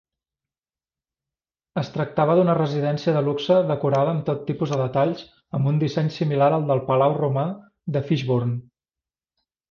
Es 1.81 1.89
tractava 1.97 2.37
d'una 2.39 2.55
residència 2.59 3.13
de 3.17 3.21
luxe 3.27 3.57
decorada 3.71 4.13
amb 4.15 4.23
tot 4.29 4.41
tipus 4.47 4.73
de 4.75 4.79
detalls 4.79 5.21
amb 5.59 5.69
un 5.73 5.77
disseny 5.83 6.09
similar 6.15 6.49
al 6.57 6.65
del 6.71 6.81
Palau 6.89 7.13
romà 7.19 7.45
de 7.97 8.03
Fishbourne. 8.09 8.57